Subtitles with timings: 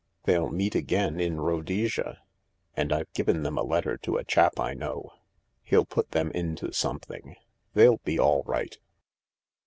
[0.23, 2.23] They'll meet again in Rhodesia.
[2.75, 5.11] And I've given them a letter to a chap I know.
[5.63, 7.35] Hell put them into something.
[7.75, 8.79] They'll be all right."